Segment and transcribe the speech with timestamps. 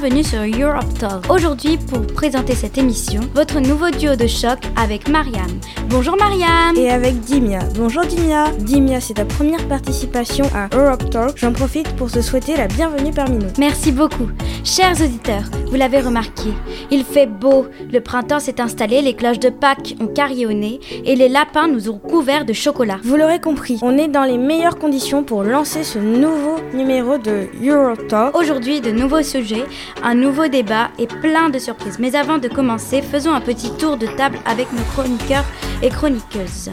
[0.00, 1.30] bienvenue sur Europe Talk.
[1.30, 5.50] Aujourd'hui, pour présenter cette émission, votre nouveau duo de choc avec Mariam.
[5.92, 7.58] Bonjour Mariam Et avec Dimia.
[7.76, 8.50] Bonjour Dimia.
[8.60, 11.36] Dimia, c'est ta première participation à Europe Talk.
[11.36, 13.50] J'en profite pour te souhaiter la bienvenue parmi nous.
[13.58, 14.30] Merci beaucoup.
[14.64, 16.50] Chers auditeurs, vous l'avez remarqué,
[16.90, 21.28] il fait beau, le printemps s'est installé, les cloches de Pâques ont carillonné et les
[21.28, 22.98] lapins nous ont couverts de chocolat.
[23.02, 27.48] Vous l'aurez compris, on est dans les meilleures conditions pour lancer ce nouveau numéro de
[27.62, 28.36] Europe Talk.
[28.36, 29.64] Aujourd'hui, de nouveaux sujets,
[30.02, 31.98] un nouveau débat et plein de surprises.
[31.98, 35.44] Mais avant de commencer, faisons un petit tour de table avec nos chroniqueurs
[35.82, 36.70] et chroniqueuses.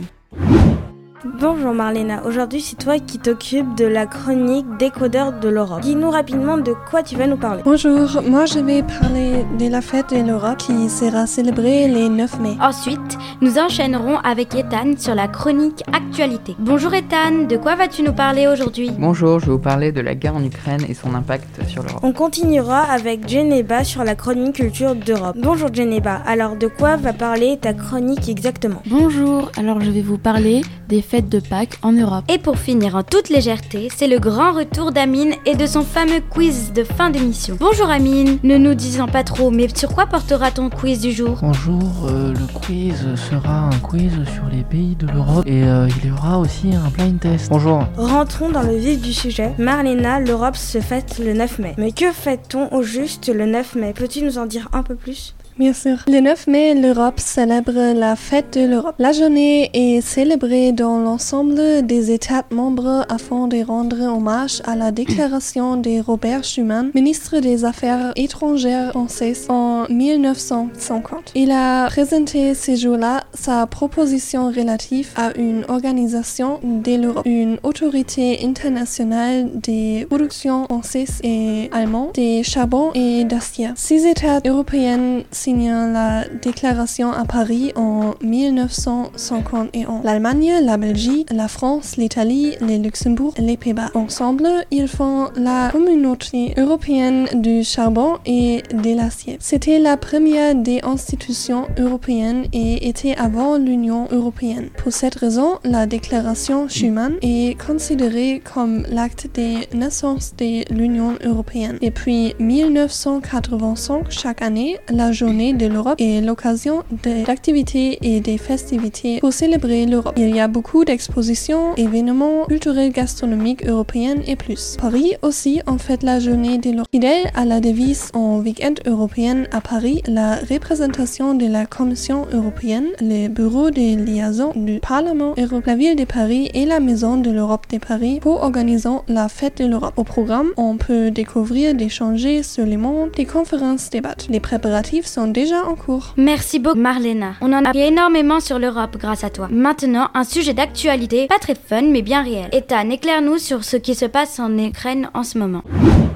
[1.25, 5.81] Bonjour Marlena, aujourd'hui c'est toi qui t'occupes de la chronique décodeur de l'Europe.
[5.81, 7.61] Dis-nous rapidement de quoi tu vas nous parler.
[7.65, 12.39] Bonjour, moi je vais parler de la fête de l'Europe qui sera célébrée le 9
[12.39, 12.55] mai.
[12.61, 16.55] Ensuite, nous enchaînerons avec Ethan sur la chronique actualité.
[16.57, 18.89] Bonjour Ethan, de quoi vas-tu nous parler aujourd'hui?
[18.97, 21.99] Bonjour, je vais vous parler de la guerre en Ukraine et son impact sur l'Europe.
[22.01, 25.35] On continuera avec Geneba sur la chronique culture d'Europe.
[25.37, 28.81] Bonjour Geneba, alors de quoi va parler ta chronique exactement?
[28.89, 32.25] Bonjour, alors je vais vous parler des fêtes de Pâques en Europe.
[32.33, 36.19] Et pour finir en toute légèreté, c'est le grand retour d'Amine et de son fameux
[36.29, 37.55] quiz de fin d'émission.
[37.59, 41.37] Bonjour Amine, ne nous disons pas trop, mais sur quoi portera ton quiz du jour?
[41.41, 46.09] Bonjour, euh, le quiz sera un quiz sur les pays de l'Europe et euh, il
[46.09, 47.49] y aura aussi un blind test.
[47.49, 47.83] Bonjour.
[47.95, 49.53] Rentrons dans le vif du sujet.
[49.59, 51.75] Marlena, l'Europe se fête le 9 mai.
[51.77, 53.93] Mais que fête-t-on au juste le 9 mai?
[53.93, 55.35] Peux-tu nous en dire un peu plus?
[55.59, 55.97] Bien sûr.
[56.07, 58.95] Le 9 mai, l'Europe célèbre la fête de l'Europe.
[58.97, 64.91] La journée est célébrée dans l'ensemble des États membres afin de rendre hommage à la
[64.91, 71.33] déclaration de Robert Schuman, ministre des Affaires étrangères français en 1950.
[71.35, 78.39] Il a présenté ce jour-là sa proposition relative à une organisation de l'Europe, une autorité
[78.45, 83.71] internationale des productions françaises et allemandes des charbons et d'acier.
[83.75, 90.01] Six États européens signant la déclaration à Paris en 1951.
[90.03, 93.89] L'Allemagne, la Belgique, la France, l'Italie, le Luxembourg les Pays-Bas.
[93.95, 99.37] Ensemble, ils font la communauté européenne du charbon et de l'acier.
[99.39, 104.69] C'était la première des institutions européennes et était avant l'Union européenne.
[104.77, 111.79] Pour cette raison, la déclaration Schuman est considérée comme l'acte de naissance de l'Union européenne.
[111.81, 116.83] Depuis 1985, chaque année, la journée de l'Europe est l'occasion
[117.25, 120.13] d'activités et des festivités pour célébrer l'Europe.
[120.17, 124.75] Il y a beaucoup d'expositions, événements culturels gastronomiques européens et plus.
[124.77, 126.87] Paris aussi en fait la journée de l'Europe.
[126.91, 132.87] Fidèle à la devise en week-end européen à Paris, la représentation de la Commission européenne,
[132.99, 137.31] le bureau de liaison du Parlement européen, la ville de Paris et la Maison de
[137.31, 139.93] l'Europe de Paris pour organiser la fête de l'Europe.
[139.95, 142.09] Au programme, on peut découvrir des changements
[142.43, 144.15] sur le monde, des conférences, débats.
[144.29, 146.13] Les préparatifs sont déjà en cours.
[146.17, 147.33] Merci beaucoup Marlena.
[147.41, 149.47] On en a appris énormément sur l'Europe grâce à toi.
[149.51, 152.49] Maintenant, un sujet d'actualité, pas très fun mais bien réel.
[152.51, 155.63] Ethan, éclaire-nous sur ce qui se passe en Ukraine en ce moment.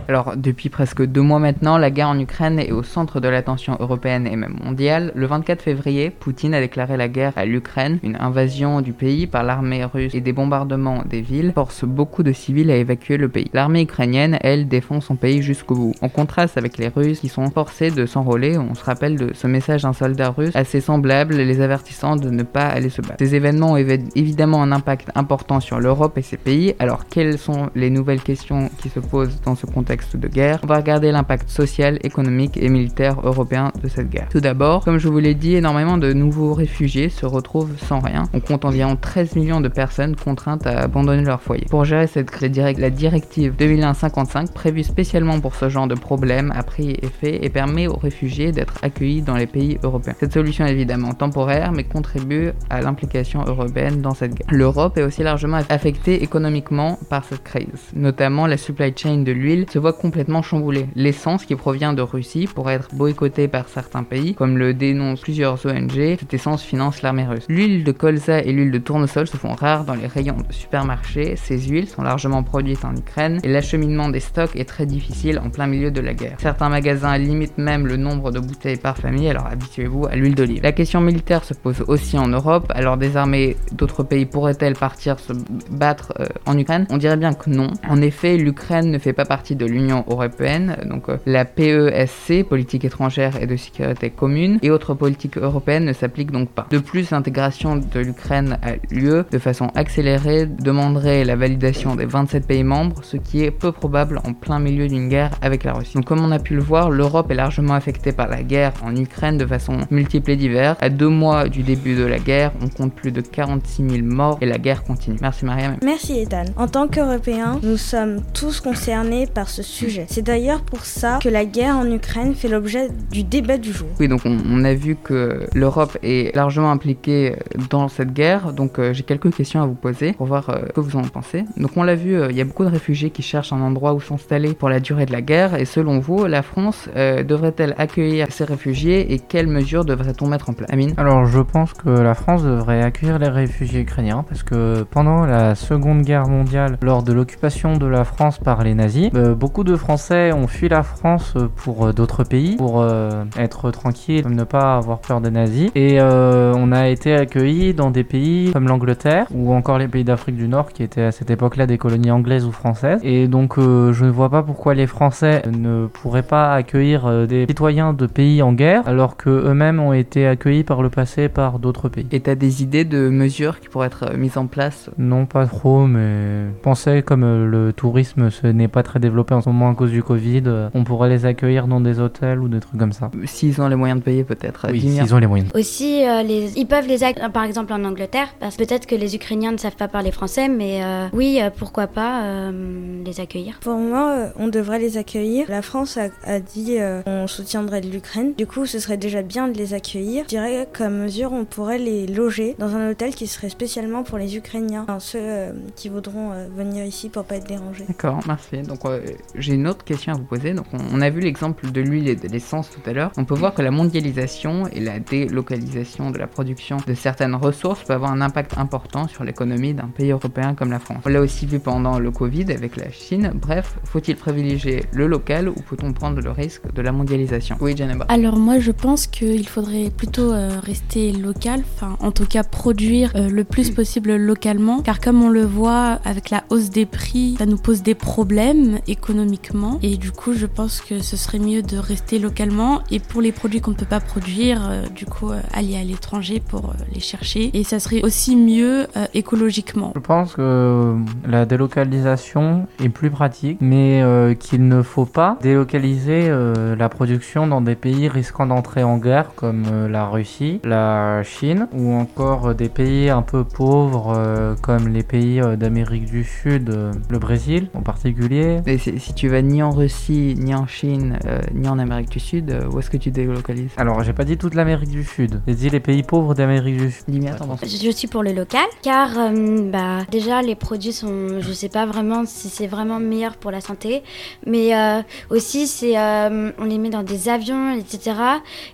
[0.07, 3.77] Alors, depuis presque deux mois maintenant, la guerre en Ukraine est au centre de l'attention
[3.79, 5.11] européenne et même mondiale.
[5.15, 7.99] Le 24 février, Poutine a déclaré la guerre à l'Ukraine.
[8.03, 12.33] Une invasion du pays par l'armée russe et des bombardements des villes forcent beaucoup de
[12.33, 13.49] civils à évacuer le pays.
[13.53, 15.93] L'armée ukrainienne, elle, défend son pays jusqu'au bout.
[16.01, 19.47] En contraste avec les Russes qui sont forcés de s'enrôler, on se rappelle de ce
[19.47, 23.15] message d'un soldat russe assez semblable, les avertissant de ne pas aller se battre.
[23.19, 26.75] Ces événements ont évidemment un impact important sur l'Europe et ses pays.
[26.79, 29.92] Alors, quelles sont les nouvelles questions qui se posent dans ce contexte?
[29.93, 34.27] De guerre, on va regarder l'impact social, économique et militaire européen de cette guerre.
[34.29, 38.23] Tout d'abord, comme je vous l'ai dit, énormément de nouveaux réfugiés se retrouvent sans rien.
[38.33, 41.65] On compte environ 13 millions de personnes contraintes à abandonner leur foyer.
[41.69, 42.43] Pour gérer cette crise,
[42.77, 47.87] la directive 2001-55, prévue spécialement pour ce genre de problème, a pris effet et permet
[47.87, 50.15] aux réfugiés d'être accueillis dans les pays européens.
[50.19, 54.47] Cette solution est évidemment temporaire, mais contribue à l'implication européenne dans cette guerre.
[54.51, 57.67] L'Europe est aussi largement affectée économiquement par cette crise.
[57.95, 60.87] Notamment, la supply chain de l'huile se voit complètement chamboulée.
[60.95, 65.65] L'essence qui provient de Russie pourrait être boycottée par certains pays, comme le dénoncent plusieurs
[65.65, 66.17] ONG.
[66.19, 67.45] Cette essence finance l'armée russe.
[67.49, 71.35] L'huile de colza et l'huile de tournesol se font rares dans les rayons de supermarchés.
[71.35, 75.49] Ces huiles sont largement produites en Ukraine et l'acheminement des stocks est très difficile en
[75.49, 76.37] plein milieu de la guerre.
[76.39, 80.63] Certains magasins limitent même le nombre de bouteilles par famille, alors habituez-vous à l'huile d'olive.
[80.63, 85.19] La question militaire se pose aussi en Europe, alors des armées d'autres pays pourraient-elles partir
[85.19, 85.33] se
[85.69, 86.87] battre euh, en Ukraine?
[86.89, 87.67] On dirait bien que non.
[87.89, 92.85] En effet, l'Ukraine ne fait pas partie de l'Union européenne, donc euh, la PESC, politique
[92.85, 96.67] étrangère et de sécurité commune, et autres politiques européennes ne s'appliquent donc pas.
[96.69, 102.47] De plus, l'intégration de l'Ukraine à l'UE de façon accélérée demanderait la validation des 27
[102.47, 105.95] pays membres, ce qui est peu probable en plein milieu d'une guerre avec la Russie.
[105.95, 108.95] Donc comme on a pu le voir, l'Europe est largement affectée par la guerre en
[108.95, 110.77] Ukraine de façon multiple et diverse.
[110.81, 114.37] À deux mois du début de la guerre, on compte plus de 46 000 morts
[114.41, 115.17] et la guerre continue.
[115.21, 115.77] Merci Mariam.
[115.83, 116.45] Merci Ethan.
[116.55, 120.05] En tant qu'Européens, nous sommes tous concernés par ce sujet.
[120.09, 123.87] C'est d'ailleurs pour ça que la guerre en Ukraine fait l'objet du débat du jour.
[123.99, 127.35] Oui, donc on, on a vu que l'Europe est largement impliquée
[127.69, 130.73] dans cette guerre, donc euh, j'ai quelques questions à vous poser pour voir euh, ce
[130.73, 131.45] que vous en pensez.
[131.57, 133.93] Donc on l'a vu, euh, il y a beaucoup de réfugiés qui cherchent un endroit
[133.93, 137.75] où s'installer pour la durée de la guerre, et selon vous, la France euh, devrait-elle
[137.77, 140.69] accueillir ces réfugiés et quelles mesures devrait-on mettre en place?
[140.71, 140.93] Amine?
[140.97, 145.53] Alors je pense que la France devrait accueillir les réfugiés ukrainiens parce que pendant la
[145.55, 149.75] Seconde Guerre mondiale, lors de l'occupation de la France par les nazis, euh, beaucoup de
[149.75, 154.77] Français ont fui la France pour euh, d'autres pays, pour euh, être tranquilles, ne pas
[154.77, 155.69] avoir peur des nazis.
[155.75, 160.03] Et euh, on a été accueillis dans des pays comme l'Angleterre ou encore les pays
[160.03, 162.99] d'Afrique du Nord qui étaient à cette époque-là des colonies anglaises ou françaises.
[163.03, 167.25] Et donc euh, je ne vois pas pourquoi les Français ne pourraient pas accueillir euh,
[167.25, 171.29] des citoyens de pays en guerre alors que eux-mêmes ont été accueillis par le passé
[171.29, 172.07] par d'autres pays.
[172.11, 174.89] Et t'as des idées de mesures qui pourraient être euh, mises en place?
[174.97, 179.41] Non, pas trop, mais pensais comme euh, le tourisme ce n'est pas très développé en
[179.43, 182.47] ce moment à cause du Covid, euh, on pourrait les accueillir dans des hôtels ou
[182.47, 183.11] des trucs comme ça.
[183.25, 184.67] S'ils ont les moyens de payer peut-être.
[184.71, 185.51] Oui, s'ils ont les moyens.
[185.53, 186.51] Aussi, euh, les...
[186.57, 189.57] ils peuvent les accueillir, par exemple, en Angleterre, parce que peut-être que les Ukrainiens ne
[189.57, 193.59] savent pas parler français, mais euh, oui, euh, pourquoi pas euh, les accueillir.
[193.61, 195.45] Pour moi, on devrait les accueillir.
[195.49, 198.33] La France a, a dit euh, on soutiendrait l'Ukraine.
[198.37, 200.23] Du coup, ce serait déjà bien de les accueillir.
[200.23, 204.17] Je dirais comme mesure, on pourrait les loger dans un hôtel qui serait spécialement pour
[204.17, 207.85] les Ukrainiens, enfin, ceux euh, qui voudront euh, venir ici pour pas être dérangés.
[207.87, 208.61] D'accord, merci.
[208.61, 209.01] Donc euh,
[209.35, 210.53] j'ai une autre question à vous poser.
[210.53, 213.11] Donc on, a vu l'exemple de l'huile et de l'essence tout à l'heure.
[213.17, 217.83] On peut voir que la mondialisation et la délocalisation de la production de certaines ressources
[217.83, 221.03] peut avoir un impact important sur l'économie d'un pays européen comme la France.
[221.05, 223.31] On l'a aussi vu pendant le Covid avec la Chine.
[223.33, 227.57] Bref, faut-il privilégier le local ou peut-on prendre le risque de la mondialisation?
[227.59, 228.05] Oui, Janeba.
[228.09, 233.11] Alors moi je pense qu'il faudrait plutôt euh, rester local, enfin en tout cas produire
[233.15, 237.35] euh, le plus possible localement, car comme on le voit avec la hausse des prix,
[237.37, 238.79] ça nous pose des problèmes
[239.23, 243.21] économiquement, et du coup je pense que ce serait mieux de rester localement, et pour
[243.21, 246.69] les produits qu'on ne peut pas produire, euh, du coup euh, aller à l'étranger pour
[246.69, 249.93] euh, les chercher, et ça serait aussi mieux euh, écologiquement.
[249.95, 250.95] Je pense que
[251.27, 257.47] la délocalisation est plus pratique, mais euh, qu'il ne faut pas délocaliser euh, la production
[257.47, 262.55] dans des pays risquant d'entrer en guerre comme euh, la Russie, la Chine ou encore
[262.55, 267.19] des pays un peu pauvres euh, comme les pays euh, d'Amérique du Sud, euh, le
[267.19, 268.61] Brésil en particulier.
[268.65, 272.21] Et si tu vas ni en Russie, ni en Chine, euh, ni en Amérique du
[272.21, 275.41] Sud, euh, où est-ce que tu délocalises Alors j'ai pas dit toute l'Amérique du Sud,
[275.45, 277.03] j'ai dit les pays pauvres d'Amérique du Sud.
[277.37, 281.67] Penses Je suis pour le local, car euh, bah, déjà les produits sont, je sais
[281.67, 284.03] pas vraiment si c'est vraiment meilleur pour la santé,
[284.47, 288.15] mais euh, aussi c'est, euh, on les met dans des avions, etc.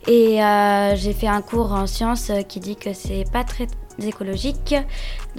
[0.08, 3.68] Et euh, j'ai fait un cours en sciences qui dit que c'est pas très
[4.08, 4.76] écologique,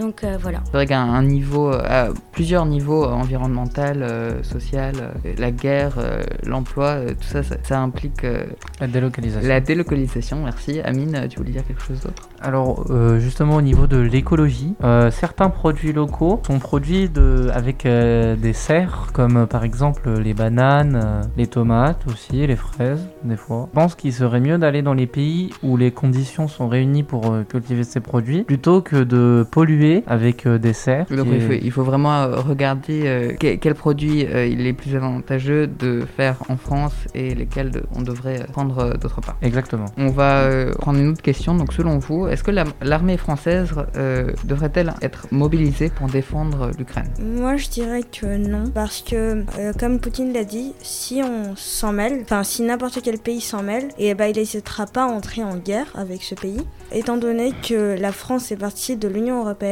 [0.01, 0.61] donc euh, voilà.
[0.65, 4.95] C'est vrai qu'à un niveau, euh, à plusieurs niveaux, euh, environnemental, euh, social,
[5.39, 8.45] la guerre, euh, l'emploi, tout ça, ça, ça implique euh,
[8.81, 9.49] La délocalisation.
[9.49, 10.43] la délocalisation.
[10.45, 10.81] Merci.
[10.81, 12.29] Amine, tu voulais dire quelque chose d'autre?
[12.41, 17.85] Alors euh, justement au niveau de l'écologie, euh, certains produits locaux sont produits de, avec
[17.85, 23.07] euh, des serres comme euh, par exemple les bananes, euh, les tomates aussi, les fraises
[23.25, 23.69] des fois.
[23.71, 27.31] Je pense qu'il serait mieux d'aller dans les pays où les conditions sont réunies pour
[27.31, 31.07] euh, cultiver ces produits plutôt que de polluer avec euh, des serres.
[31.11, 34.67] Donc il, faut, est- il faut vraiment euh, regarder euh, que- quel produit euh, il
[34.67, 39.21] est plus avantageux de faire en France et lesquels de- on devrait prendre euh, d'autre
[39.21, 39.37] part.
[39.43, 39.87] Exactement.
[39.99, 41.55] On va euh, prendre une autre question.
[41.55, 47.09] Donc, selon vous, est-ce que la- l'armée française euh, devrait-elle être mobilisée pour défendre l'Ukraine?
[47.23, 51.93] Moi, je dirais que non, parce que, euh, comme Poutine l'a dit, si on s'en
[51.93, 55.43] mêle, enfin, si n'importe quel pays s'en mêle, et ben, il n'hésitera pas à entrer
[55.43, 56.61] en guerre avec ce pays.
[56.93, 59.70] Étant donné que la France fait partie de l'Union européenne,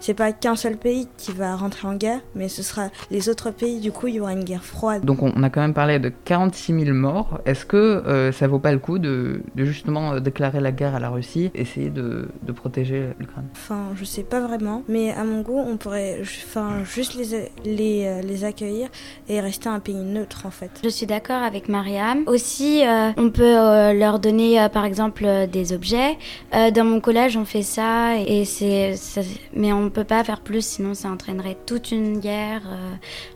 [0.00, 3.50] c'est pas qu'un seul pays qui va rentrer en guerre, mais ce sera les autres
[3.50, 3.80] pays.
[3.80, 5.04] Du coup, il y aura une guerre froide.
[5.04, 7.40] Donc, on, a quand même parlé de 46 000 morts.
[7.46, 10.94] Est-ce que euh, ça vaut pas le coup de, de justement euh, déclarer la guerre
[10.94, 13.46] à la Russie, essayer de, de protéger l'Ukraine?
[13.52, 18.06] Enfin, je sais pas vraiment, mais à mon goût, on pourrait, enfin, juste les, les,
[18.06, 18.88] euh, les accueillir
[19.28, 20.70] et rester un pays neutre en fait.
[20.82, 22.22] Je suis d'accord avec Mariam.
[22.26, 26.16] Aussi, euh, on peut euh, leur donner, euh, par exemple, des objets.
[26.54, 29.20] Euh, dans mon collège, on fait ça, et c'est, ça-
[29.54, 32.94] mais on peut pas faire plus, sinon ça entraînerait toute une guerre, euh,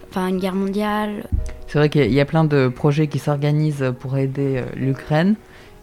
[0.09, 1.25] enfin une guerre mondiale.
[1.67, 5.37] C'est vrai qu'il y a plein de projets qui s'organisent pour aider l'Ukraine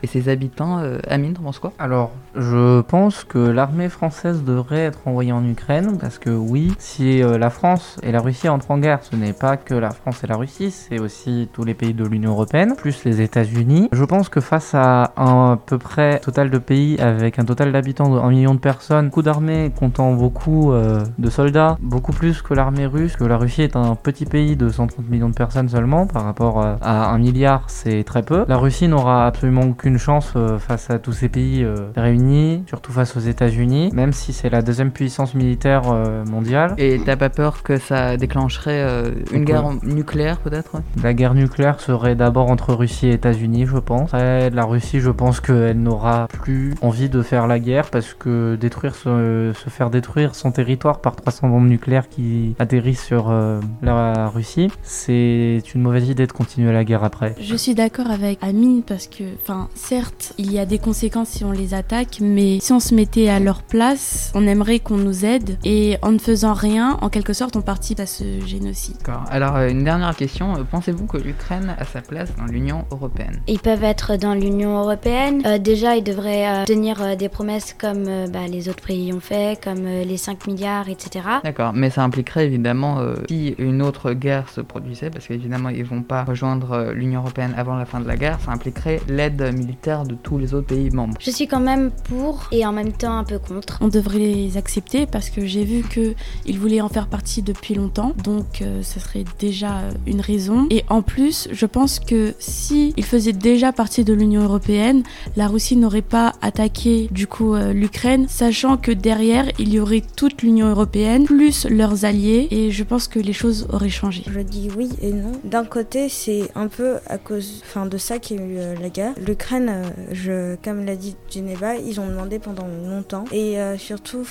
[0.03, 0.79] et ses habitants.
[0.79, 1.73] Euh, Amine, tu penses quoi?
[1.79, 7.21] Alors, je pense que l'armée française devrait être envoyée en Ukraine parce que oui, si
[7.21, 10.23] euh, la France et la Russie entrent en guerre, ce n'est pas que la France
[10.23, 13.89] et la Russie, c'est aussi tous les pays de l'Union européenne, plus les États-Unis.
[13.91, 18.09] Je pense que face à un peu près total de pays avec un total d'habitants
[18.09, 22.53] de 1 million de personnes, coup d'armée comptant beaucoup euh, de soldats, beaucoup plus que
[22.53, 26.07] l'armée russe, que la Russie est un petit pays de 130 millions de personnes seulement
[26.07, 28.45] par rapport à un milliard, c'est très peu.
[28.47, 32.63] La Russie n'aura absolument aucune une chance euh, face à tous ces pays euh, réunis,
[32.67, 36.75] surtout face aux États-Unis, même si c'est la deuxième puissance militaire euh, mondiale.
[36.77, 42.15] Et t'as pas peur que ça déclencherait une guerre nucléaire peut-être La guerre nucléaire serait
[42.15, 44.11] d'abord entre Russie et États-Unis, je pense.
[44.11, 48.95] la Russie, je pense qu'elle n'aura plus envie de faire la guerre parce que détruire
[48.95, 53.33] se, faire détruire son territoire par 300 bombes nucléaires qui atterrissent sur
[53.81, 57.35] la Russie, c'est une mauvaise idée de continuer la guerre après.
[57.39, 61.45] Je suis d'accord avec Amine parce que, enfin, certes, il y a des conséquences si
[61.45, 65.23] on les attaque, mais si on se mettait à leur place, on aimerait qu'on nous
[65.23, 65.57] aide.
[65.63, 68.97] Et en ne faisant rien, en quelque sorte, on participe à ce génocide.
[68.97, 69.23] D'accord.
[69.29, 70.55] Alors, euh, une dernière question.
[70.55, 73.39] Euh, pensez-vous que l'Ukraine a sa place dans l'Union européenne?
[73.47, 75.43] Ils peuvent être dans l'Union européenne.
[75.45, 79.85] Euh, déjà, ils devraient tenir des promesses comme bah, les autres pays ont fait, comme
[79.85, 81.25] les 5 milliards, etc.
[81.43, 81.73] D'accord.
[81.73, 86.23] Mais ça impliquerait évidemment, si une autre guerre se produisait, parce qu'évidemment, ils vont pas
[86.23, 90.37] rejoindre l'Union européenne avant la fin de la guerre, ça impliquerait l'aide militaire de tous
[90.37, 91.17] les autres pays membres.
[91.19, 93.77] Je suis quand même pour et en même temps un peu contre.
[93.81, 98.13] On devrait les accepter parce que j'ai vu qu'ils voulaient en faire partie depuis longtemps,
[98.23, 100.67] donc euh, ça serait déjà une raison.
[100.69, 105.03] Et en plus, je pense que si ils faisaient déjà partie de l'Union européenne,
[105.35, 110.03] la Russie n'aurait pas attaqué du coup euh, l'Ukraine, sachant que derrière il y aurait
[110.15, 114.23] toute l'Union européenne plus leurs alliés, et je pense que les choses auraient changé.
[114.29, 115.31] Je dis oui et non.
[115.43, 118.75] D'un côté, c'est un peu à cause, enfin, de ça qu'il y a eu euh,
[118.81, 119.13] la guerre.
[119.25, 124.23] L'Ukraine euh, je, comme l'a dit Geneva, ils ont demandé pendant longtemps et euh, surtout,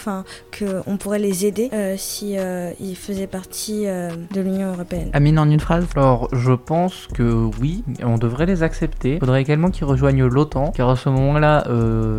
[0.58, 2.36] qu'on pourrait les aider euh, si
[2.80, 5.10] ils faisaient partie de l'Union européenne.
[5.12, 9.14] Amine, en une phrase Alors, je pense que oui, on devrait les accepter.
[9.14, 11.64] Il faudrait également qu'ils rejoignent l'OTAN, car à ce moment-là,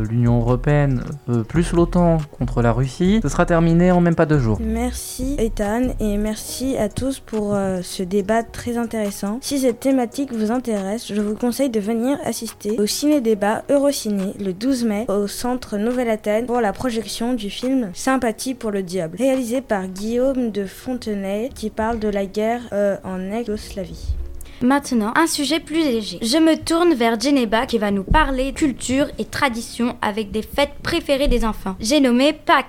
[0.10, 1.04] l'Union européenne
[1.48, 4.60] plus l'OTAN contre la Russie, ce sera terminé en même pas deux jours.
[4.62, 9.40] Merci Ethan et merci à tous pour ce débat très intéressant.
[9.42, 14.54] Si cette thématique vous intéresse, je vous conseille de venir assister au ciné-débat Eurociné le
[14.54, 19.62] 12 mai au centre Nouvelle-Athènes pour la projection du film Sympathie pour le diable, réalisé
[19.62, 24.16] par Guillaume de Fontenay qui parle de la guerre euh, en ex-Yougoslavie.
[24.64, 26.18] Maintenant, un sujet plus léger.
[26.24, 30.74] Je me tourne vers Geneba qui va nous parler culture et tradition avec des fêtes
[30.82, 31.76] préférées des enfants.
[31.80, 32.66] J'ai nommé Pâques.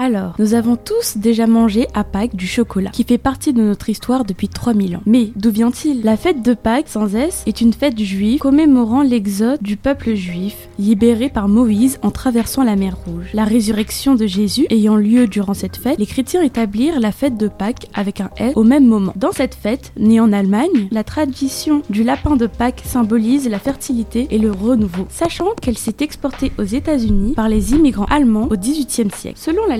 [0.00, 3.88] Alors, nous avons tous déjà mangé à Pâques du chocolat, qui fait partie de notre
[3.88, 5.02] histoire depuis 3000 ans.
[5.06, 6.02] Mais d'où vient-il?
[6.04, 10.68] La fête de Pâques, sans S, est une fête juive commémorant l'exode du peuple juif,
[10.78, 13.30] libéré par Moïse en traversant la mer Rouge.
[13.34, 17.48] La résurrection de Jésus ayant lieu durant cette fête, les chrétiens établirent la fête de
[17.48, 19.12] Pâques avec un S au même moment.
[19.16, 24.28] Dans cette fête, née en Allemagne, la tradition du lapin de Pâques symbolise la fertilité
[24.30, 29.10] et le renouveau, sachant qu'elle s'est exportée aux États-Unis par les immigrants allemands au XVIIIe
[29.10, 29.38] siècle.
[29.40, 29.76] Selon la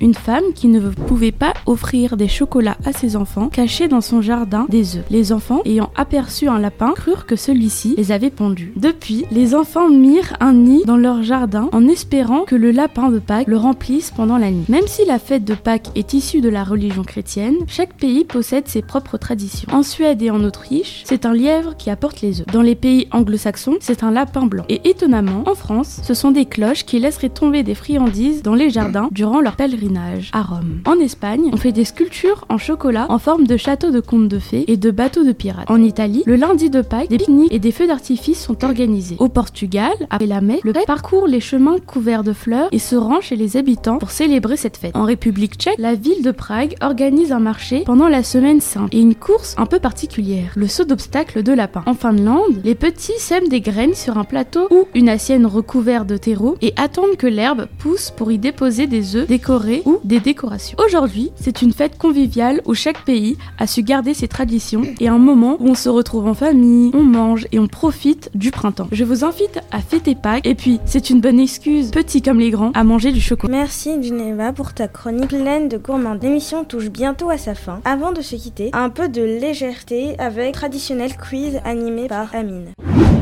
[0.00, 4.22] une femme qui ne pouvait pas offrir des chocolats à ses enfants cachait dans son
[4.22, 5.04] jardin des œufs.
[5.10, 8.72] Les enfants, ayant aperçu un lapin, crurent que celui-ci les avait pendus.
[8.76, 13.18] Depuis, les enfants mirent un nid dans leur jardin en espérant que le lapin de
[13.18, 14.64] Pâques le remplisse pendant la nuit.
[14.68, 18.68] Même si la fête de Pâques est issue de la religion chrétienne, chaque pays possède
[18.68, 19.68] ses propres traditions.
[19.72, 22.46] En Suède et en Autriche, c'est un lièvre qui apporte les œufs.
[22.46, 24.64] Dans les pays anglo-saxons, c'est un lapin blanc.
[24.68, 28.70] Et étonnamment, en France, ce sont des cloches qui laisseraient tomber des friandises dans les
[28.70, 30.80] jardins durant leur pèlerinage à Rome.
[30.86, 34.38] En Espagne, on fait des sculptures en chocolat en forme de châteaux de contes de
[34.38, 35.70] fées et de bateaux de pirates.
[35.70, 39.16] En Italie, le lundi de Pâques, des pique-niques et des feux d'artifice sont organisés.
[39.18, 43.20] Au Portugal, après la le prêtre parcourt les chemins couverts de fleurs et se rend
[43.20, 44.96] chez les habitants pour célébrer cette fête.
[44.96, 49.00] En République tchèque, la ville de Prague organise un marché pendant la semaine sainte et
[49.00, 51.82] une course un peu particulière, le saut d'obstacle de lapin.
[51.86, 56.16] En Finlande, les petits sèment des graines sur un plateau ou une assiette recouverte de
[56.16, 60.76] terreau et attendent que l'herbe pousse pour y déposer des œufs décorés ou des décorations.
[60.84, 65.16] Aujourd'hui, c'est une fête conviviale où chaque pays a su garder ses traditions et un
[65.16, 68.88] moment où on se retrouve en famille, on mange et on profite du printemps.
[68.92, 72.50] Je vous invite à fêter Pâques et puis c'est une bonne excuse, petits comme les
[72.50, 73.50] grands, à manger du chocolat.
[73.50, 76.18] Merci Geneva pour ta chronique pleine de gourmand.
[76.20, 77.80] L'émission touche bientôt à sa fin.
[77.86, 82.74] Avant de se quitter, un peu de légèreté avec traditionnel quiz animé par Amine.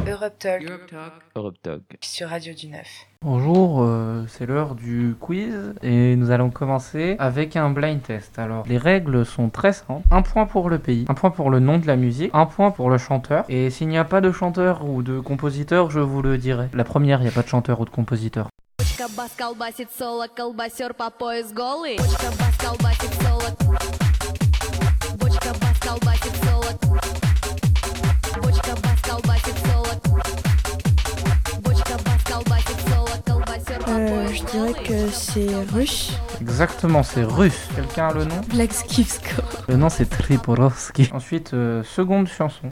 [0.09, 0.63] Europe Talk
[1.37, 1.83] Europe Talk.
[2.01, 2.81] sur Radio du 9.
[3.23, 8.39] Bonjour, euh, c'est l'heure du quiz et nous allons commencer avec un blind test.
[8.39, 10.07] Alors, les règles sont très simples.
[10.11, 12.71] Un point pour le pays, un point pour le nom de la musique, un point
[12.71, 13.45] pour le chanteur.
[13.49, 16.69] Et s'il n'y a pas de chanteur ou de compositeur, je vous le dirai.
[16.73, 18.49] La première, il n'y a pas de chanteur ou de compositeur.
[33.89, 36.13] Э, je dirais que c'est russe.
[36.41, 37.69] Exactement, c'est russe.
[37.75, 38.41] Quelqu'un a le nom?
[38.49, 39.43] Black Skivsko.
[39.69, 41.11] Le nom c'est Triporovski.
[41.13, 42.71] Ensuite, euh, seconde chanson.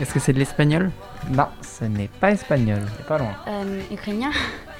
[0.00, 0.90] Est-ce que c'est de l'espagnol?
[1.30, 2.80] Non, ce n'est pas espagnol.
[2.96, 3.34] C'est pas loin.
[3.48, 4.30] Euh, ukrainien?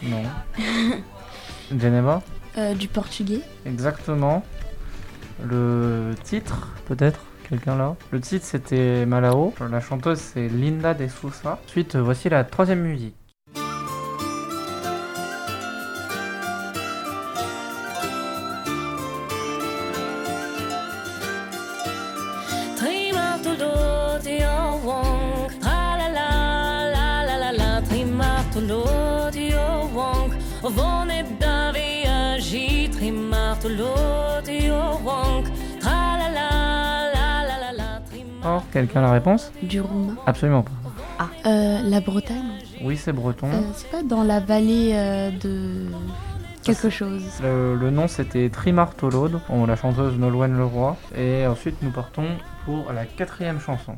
[0.03, 0.23] Non.
[1.79, 2.23] Geneva
[2.59, 3.41] Euh, du portugais.
[3.67, 4.45] Exactement.
[5.45, 7.21] Le titre, peut-être?
[7.49, 9.53] Quelqu'un là Le titre c'était Malao.
[9.71, 11.59] La chanteuse c'est Linda de Sousa.
[11.67, 13.15] Ensuite, voici la troisième musique.
[38.73, 40.17] Quelqu'un a la réponse Du roumain.
[40.27, 40.73] Absolument pas.
[41.47, 42.59] Euh, la Bretagne.
[42.83, 43.47] Oui, c'est breton.
[43.47, 45.87] Euh, c'est pas dans la vallée euh, de
[46.65, 47.23] quelque chose.
[47.43, 50.97] Le, le nom c'était Trimartolode, la chanteuse Nolwenn Leroy.
[51.17, 52.27] Et ensuite nous partons
[52.65, 53.97] pour la quatrième chanson.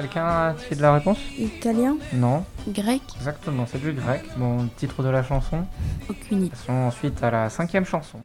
[0.00, 2.44] Quelqu'un a fait de la réponse Italien Non.
[2.68, 3.02] Grec.
[3.16, 4.22] Exactement, c'est du grec.
[4.36, 5.64] Bon, titre de la chanson.
[6.08, 6.50] Aucune idée.
[6.50, 8.20] Passons ensuite à la cinquième chanson.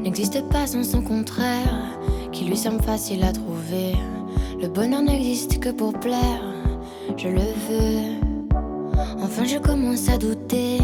[0.00, 1.96] n'existe pas sans son contraire,
[2.32, 3.94] qui lui semble facile à trouver.
[4.60, 6.42] Le bonheur n'existe que pour plaire,
[7.16, 8.50] je le veux.
[9.22, 10.78] Enfin, je commence à douter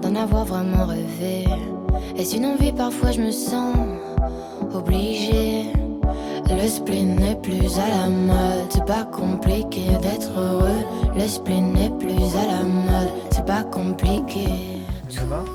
[0.00, 1.44] d'en avoir vraiment rêvé.
[2.16, 2.72] Est-ce une envie?
[2.72, 3.74] Parfois, je me sens
[4.74, 5.66] obligée.
[6.50, 10.84] Le spleen n'est plus à la mode, c'est pas compliqué d'être heureux.
[11.16, 14.48] Le spleen n'est plus à la mode, c'est pas compliqué.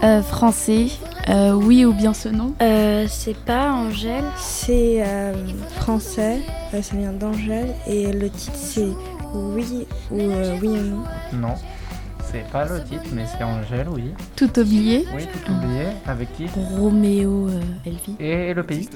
[0.04, 0.88] Euh, français.
[1.30, 2.54] Euh, oui ou bien ce nom?
[2.62, 4.24] Euh, c'est pas Angèle.
[4.38, 5.34] C'est euh,
[5.76, 6.40] français,
[6.74, 8.88] euh, ça vient d'Angèle et le titre c'est
[9.34, 11.04] Oui ou euh, Oui ou non?
[11.34, 11.54] Non.
[12.32, 14.14] C'est pas le titre, mais c'est Angèle, oui.
[14.36, 15.86] Tout oublié Oui, tout oublié.
[16.06, 16.48] Avec qui?
[16.78, 18.16] Roméo euh, Elvi.
[18.20, 18.90] Et le pays?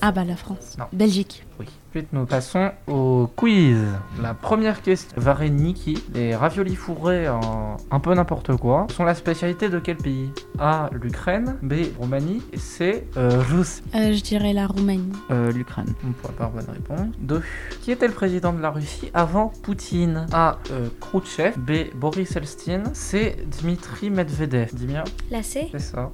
[0.00, 0.76] Ah bah la France.
[0.78, 0.86] Non.
[0.92, 1.44] Belgique.
[1.60, 1.66] Oui.
[1.92, 3.76] Ensuite, nous passons au quiz.
[4.22, 5.12] La première question.
[5.20, 10.30] Vareniki, les raviolis fourrés en un peu n'importe quoi, sont la spécialité de quel pays?
[10.58, 10.88] A.
[10.90, 11.74] L'Ukraine, B.
[11.98, 13.06] Roumanie, et C.
[13.18, 13.82] Euh, Russie.
[13.94, 15.12] Euh, je dirais la Roumanie.
[15.30, 15.92] Euh, L'Ukraine.
[16.08, 17.14] On pourra pas bonne réponse.
[17.18, 17.42] 2.
[17.82, 20.26] Qui était le président de la Russie avant Poutine?
[20.32, 20.60] A.
[20.70, 21.94] Euh, Khrouchtchev, B.
[21.94, 23.36] Boris Elstine, C.
[23.60, 24.70] Dmitri Medvedev.
[24.72, 25.04] Dis bien.
[25.30, 26.10] La C C'est ça.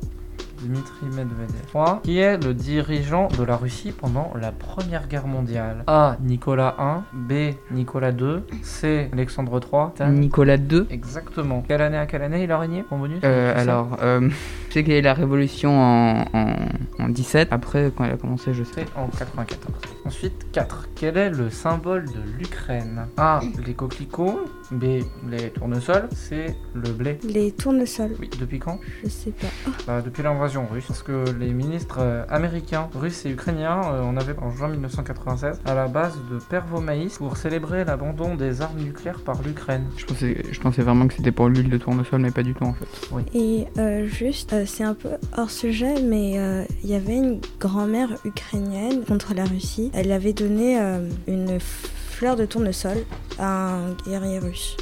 [0.63, 1.67] Dmitri Medvedev.
[1.69, 2.01] 3.
[2.03, 6.17] Qui est le dirigeant de la Russie pendant la Première Guerre mondiale A.
[6.21, 7.33] Nicolas I, B.
[7.71, 9.09] Nicolas II, C.
[9.13, 10.11] Alexandre III.
[10.11, 10.87] Nicolas II.
[10.91, 11.63] Exactement.
[11.67, 13.21] Quelle année à quelle année il a régné en bonus?
[13.25, 14.29] Euh, alors, euh,
[14.69, 16.55] je sais qu'il y a eu la révolution en, en,
[16.99, 17.49] en 17.
[17.53, 18.85] Après, quand elle a commencé, je sais.
[18.87, 19.75] C'est en 94.
[20.05, 20.89] Ensuite, 4.
[20.95, 23.07] Quel est le symbole de l'Ukraine?
[23.17, 23.41] A.
[23.67, 24.41] Les coquelicots.
[24.71, 24.85] B.
[25.31, 26.09] Les tournesols.
[26.15, 26.55] C.
[26.75, 27.19] Le blé.
[27.25, 28.15] Les tournesols.
[28.21, 28.79] Oui, depuis quand?
[29.03, 29.47] Je sais pas.
[29.87, 30.85] Bah, Depuis l'invasion russe.
[30.89, 35.61] Parce que les ministres euh, américains, russes et ukrainiens euh, en avaient en juin 1996
[35.65, 39.85] à la base de Pervomaïs pour célébrer l'abandon des armes nucléaires par l'Ukraine.
[39.97, 42.65] Je pensais, je pensais vraiment que c'était pour l'huile de tournesol, mais pas du tout
[42.65, 42.87] en fait.
[43.13, 43.23] Oui.
[43.35, 47.41] Et euh, juste, euh, c'est un peu hors sujet, mais euh, il y avait une
[47.61, 49.91] grand-mère ukrainienne contre la Russie.
[49.95, 53.05] Elle avait donné euh, une fleur de tournesol
[53.39, 54.77] à un guerrier russe.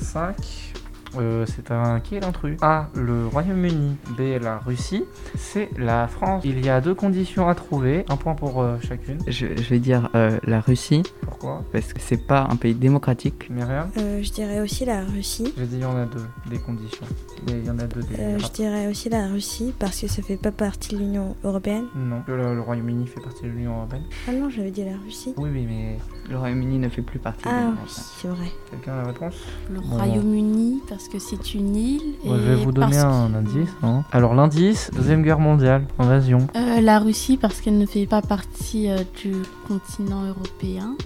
[0.00, 0.67] 5.
[1.16, 2.56] Euh, c'est un qui est l'intrus?
[2.60, 2.88] A.
[2.94, 3.96] Le Royaume-Uni.
[4.16, 4.40] B.
[4.42, 5.04] La Russie.
[5.36, 5.68] C.
[5.76, 6.42] La France.
[6.44, 8.04] Il y a deux conditions à trouver.
[8.08, 9.18] Un point pour euh, chacune.
[9.26, 11.64] Je, je vais dire euh, la Russie, Pourquoi?
[11.72, 13.48] Parce que c'est pas un pays démocratique.
[13.50, 13.88] Myriam?
[13.96, 15.52] Euh, je dirais aussi la Russie.
[15.56, 17.06] J'ai dit il y en a deux, des conditions.
[17.46, 18.14] Il y en a deux des.
[18.20, 21.86] Euh, je dirais aussi la Russie parce que ça fait pas partie de l'Union européenne.
[21.96, 24.02] Non, le, le Royaume-Uni fait partie de l'Union Européenne.
[24.28, 25.32] Ah non, j'avais dit la Russie.
[25.36, 25.98] Oui, oui, mais
[26.30, 28.04] Le Royaume-Uni ne fait plus partie de Ah l'Union oui, européenne.
[28.20, 28.46] c'est vrai.
[28.70, 29.34] quelqu'un a la réponse?
[29.72, 29.96] Le Bon.
[29.96, 32.02] Royaume-Uni, parce que c'est une île.
[32.26, 33.68] Je vais vous donner parce un indice.
[33.84, 34.02] hein.
[34.10, 36.48] Alors l'indice, Deuxième Guerre mondiale, invasion.
[36.56, 39.32] Euh, la Russie, parce qu'elle ne fait pas partie euh, du
[39.68, 40.96] continent européen.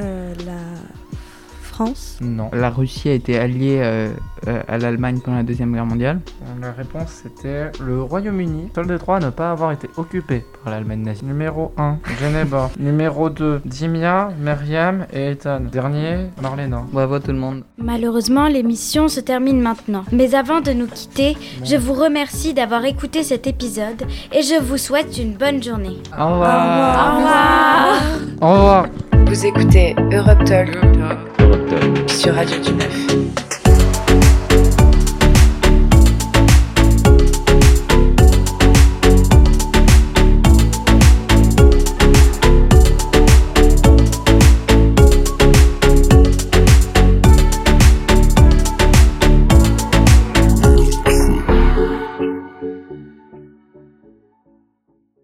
[0.00, 0.58] Euh, la
[1.76, 2.16] France.
[2.22, 2.48] Non.
[2.54, 4.08] La Russie a été alliée euh,
[4.48, 6.20] euh, à l'Allemagne pendant la Deuxième Guerre mondiale.
[6.58, 10.72] La réponse c'était le Royaume-Uni, seul des trois à ne pas avoir été occupé par
[10.72, 11.26] l'Allemagne nazie.
[11.26, 12.70] Numéro 1, Geneva.
[12.78, 15.60] Numéro 2, Dimia, Myriam et Ethan.
[15.70, 16.82] Dernier, Marlena.
[16.90, 17.62] Bravo tout le monde.
[17.76, 20.04] Malheureusement, l'émission se termine maintenant.
[20.12, 24.78] Mais avant de nous quitter, je vous remercie d'avoir écouté cet épisode et je vous
[24.78, 25.98] souhaite une bonne journée.
[26.18, 27.12] Au revoir.
[27.12, 28.02] Au revoir.
[28.40, 28.86] Au revoir
[29.26, 31.35] Vous écoutez Europe Talk
[32.08, 33.45] sur Radio du Neuf.